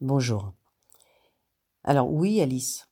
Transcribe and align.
Bonjour. 0.00 0.52
Alors 1.82 2.08
oui, 2.08 2.40
Alice. 2.40 2.88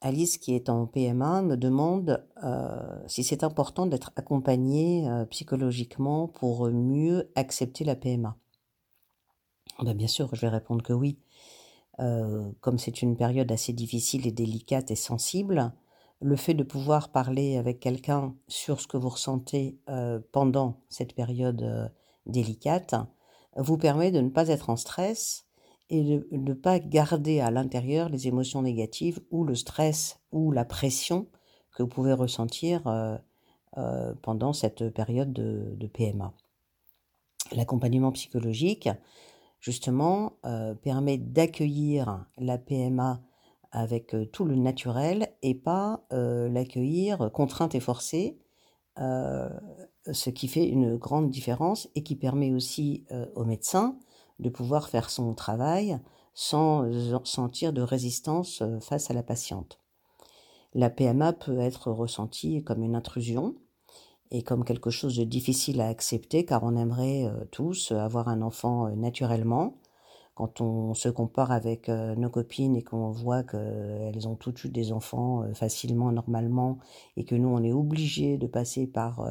Alice, 0.00 0.38
qui 0.38 0.54
est 0.54 0.70
en 0.70 0.86
PMA, 0.86 1.42
me 1.42 1.56
demande 1.58 2.26
euh, 2.42 3.02
si 3.06 3.22
c'est 3.22 3.44
important 3.44 3.84
d'être 3.84 4.12
accompagnée 4.16 5.06
euh, 5.10 5.26
psychologiquement 5.26 6.26
pour 6.26 6.70
mieux 6.70 7.30
accepter 7.34 7.84
la 7.84 7.96
PMA. 7.96 8.34
Ben, 9.82 9.92
bien 9.92 10.06
sûr, 10.06 10.34
je 10.34 10.40
vais 10.40 10.48
répondre 10.48 10.82
que 10.82 10.94
oui. 10.94 11.18
Euh, 12.00 12.50
comme 12.62 12.78
c'est 12.78 13.02
une 13.02 13.18
période 13.18 13.52
assez 13.52 13.74
difficile 13.74 14.26
et 14.26 14.32
délicate 14.32 14.90
et 14.90 14.96
sensible, 14.96 15.74
le 16.22 16.36
fait 16.36 16.54
de 16.54 16.62
pouvoir 16.62 17.10
parler 17.10 17.58
avec 17.58 17.78
quelqu'un 17.78 18.34
sur 18.46 18.80
ce 18.80 18.86
que 18.86 18.96
vous 18.96 19.10
ressentez 19.10 19.78
pendant 20.32 20.80
cette 20.88 21.14
période 21.14 21.92
délicate 22.26 22.94
vous 23.56 23.76
permet 23.76 24.10
de 24.10 24.20
ne 24.20 24.30
pas 24.30 24.48
être 24.48 24.70
en 24.70 24.76
stress 24.76 25.47
et 25.90 26.02
de 26.02 26.26
ne 26.30 26.52
pas 26.52 26.78
garder 26.78 27.40
à 27.40 27.50
l'intérieur 27.50 28.08
les 28.08 28.28
émotions 28.28 28.62
négatives 28.62 29.20
ou 29.30 29.44
le 29.44 29.54
stress 29.54 30.20
ou 30.32 30.52
la 30.52 30.64
pression 30.64 31.26
que 31.74 31.82
vous 31.84 31.88
pouvez 31.88 32.12
ressentir 32.12 32.86
euh, 32.86 33.16
euh, 33.78 34.12
pendant 34.22 34.52
cette 34.52 34.90
période 34.90 35.32
de, 35.32 35.86
PMA. 35.86 36.32
L'accompagnement 37.52 38.12
psychologique, 38.12 38.88
justement, 39.60 40.32
euh, 40.44 40.74
permet 40.74 41.18
d'accueillir 41.18 42.26
la 42.36 42.58
PMA 42.58 43.22
avec 43.70 44.16
tout 44.32 44.44
le 44.44 44.56
naturel 44.56 45.28
et 45.42 45.54
pas 45.54 46.02
l'accueillir 46.10 47.30
contrainte 47.32 47.74
et 47.74 47.80
forcée, 47.80 48.38
ce 48.96 50.30
qui 50.30 50.48
fait 50.48 50.66
une 50.66 50.96
grande 50.96 51.28
différence 51.28 51.90
et 51.94 52.02
qui 52.02 52.16
permet 52.16 52.50
aussi 52.50 53.04
aux 53.34 53.44
médecins 53.44 53.98
de 54.38 54.48
pouvoir 54.48 54.88
faire 54.88 55.10
son 55.10 55.34
travail 55.34 55.98
sans 56.40 56.86
sentir 57.24 57.72
de 57.72 57.82
résistance 57.82 58.62
euh, 58.62 58.78
face 58.78 59.10
à 59.10 59.14
la 59.14 59.24
patiente. 59.24 59.80
La 60.72 60.88
PMA 60.88 61.32
peut 61.32 61.58
être 61.58 61.90
ressentie 61.90 62.62
comme 62.62 62.84
une 62.84 62.94
intrusion 62.94 63.56
et 64.30 64.44
comme 64.44 64.64
quelque 64.64 64.90
chose 64.90 65.16
de 65.16 65.24
difficile 65.24 65.80
à 65.80 65.88
accepter 65.88 66.44
car 66.44 66.62
on 66.62 66.76
aimerait 66.76 67.24
euh, 67.24 67.44
tous 67.50 67.90
avoir 67.90 68.28
un 68.28 68.40
enfant 68.40 68.86
euh, 68.86 68.94
naturellement. 68.94 69.78
Quand 70.36 70.60
on 70.60 70.94
se 70.94 71.08
compare 71.08 71.50
avec 71.50 71.88
nos 71.88 72.30
copines 72.30 72.76
et 72.76 72.84
qu'on 72.84 73.10
voit 73.10 73.42
qu'elles 73.42 74.28
ont 74.28 74.36
toutes 74.36 74.62
eu 74.62 74.68
des 74.68 74.92
enfants 74.92 75.52
facilement, 75.52 76.12
normalement, 76.12 76.78
et 77.16 77.24
que 77.24 77.34
nous, 77.34 77.48
on 77.48 77.60
est 77.64 77.72
obligé 77.72 78.38
de 78.38 78.46
passer 78.46 78.86
par 78.86 79.26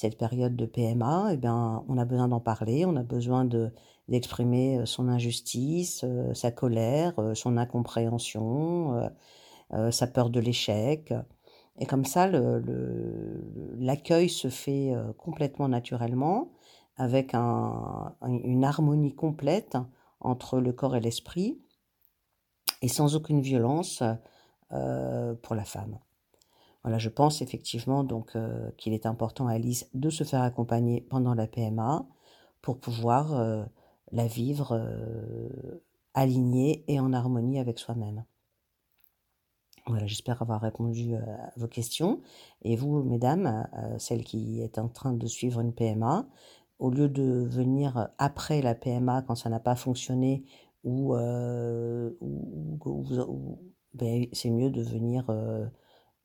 cette 0.00 0.16
période 0.16 0.56
de 0.56 0.64
PMA, 0.64 1.28
eh 1.34 1.36
bien, 1.36 1.84
on 1.86 1.98
a 1.98 2.06
besoin 2.06 2.28
d'en 2.28 2.40
parler, 2.40 2.86
on 2.86 2.96
a 2.96 3.02
besoin 3.02 3.44
de 3.44 3.70
d'exprimer 4.08 4.78
euh, 4.78 4.86
son 4.86 5.08
injustice, 5.08 6.04
euh, 6.04 6.32
sa 6.32 6.50
colère, 6.50 7.12
euh, 7.18 7.34
son 7.34 7.58
incompréhension, 7.58 9.10
sa 9.90 10.06
peur 10.08 10.30
de 10.30 10.40
l'échec. 10.40 11.14
Et 11.78 11.86
comme 11.86 12.04
ça, 12.04 12.28
l'accueil 13.78 14.28
se 14.28 14.48
fait 14.48 14.92
complètement 15.16 15.68
naturellement, 15.68 16.50
avec 16.96 17.34
une 17.34 18.64
harmonie 18.64 19.14
complète 19.14 19.76
entre 20.18 20.58
le 20.58 20.72
corps 20.72 20.96
et 20.96 21.00
l'esprit, 21.00 21.60
et 22.82 22.88
sans 22.88 23.14
aucune 23.14 23.40
violence 23.40 24.02
pour 24.70 25.54
la 25.54 25.64
femme. 25.64 26.00
Voilà, 26.82 26.98
je 26.98 27.08
pense 27.10 27.42
effectivement 27.42 28.04
donc 28.04 28.36
qu'il 28.78 28.94
est 28.94 29.04
important 29.04 29.48
à 29.48 29.52
Alice 29.52 29.88
de 29.92 30.08
se 30.08 30.24
faire 30.24 30.42
accompagner 30.42 31.02
pendant 31.02 31.34
la 31.34 31.46
PMA 31.46 32.06
pour 32.62 32.78
pouvoir 32.78 33.68
la 34.12 34.26
vivre 34.26 34.72
euh, 34.72 35.82
alignée 36.14 36.84
et 36.88 37.00
en 37.00 37.12
harmonie 37.12 37.58
avec 37.58 37.78
soi-même. 37.78 38.24
Voilà, 39.86 40.06
j'espère 40.06 40.42
avoir 40.42 40.60
répondu 40.60 41.14
euh, 41.14 41.20
à 41.20 41.52
vos 41.56 41.68
questions. 41.68 42.20
Et 42.62 42.76
vous, 42.76 43.02
mesdames, 43.02 43.66
euh, 43.74 43.98
celles 43.98 44.24
qui 44.24 44.60
êtes 44.62 44.78
en 44.78 44.88
train 44.88 45.12
de 45.12 45.26
suivre 45.26 45.60
une 45.60 45.72
PMA, 45.72 46.26
au 46.78 46.90
lieu 46.90 47.08
de 47.08 47.46
venir 47.48 48.08
après 48.18 48.62
la 48.62 48.74
PMA 48.74 49.22
quand 49.22 49.34
ça 49.34 49.48
n'a 49.50 49.60
pas 49.60 49.76
fonctionné, 49.76 50.44
ou, 50.82 51.12
ben, 53.92 54.26
c'est 54.32 54.48
mieux 54.50 54.70
de 54.70 54.82
venir 54.82 55.26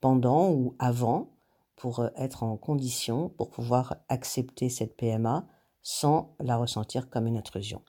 pendant 0.02 0.52
ou 0.52 0.76
avant 0.80 1.32
pour 1.76 2.10
être 2.16 2.44
en 2.44 2.58
condition, 2.58 3.30
pour 3.30 3.50
pouvoir 3.50 3.98
accepter 4.10 4.70
cette 4.70 4.96
PMA 4.96 5.48
sans 5.82 6.36
la 6.40 6.58
ressentir 6.58 7.10
comme 7.10 7.28
une 7.28 7.38
intrusion. 7.38 7.84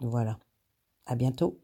Voilà. 0.00 0.38
À 1.06 1.16
bientôt. 1.16 1.60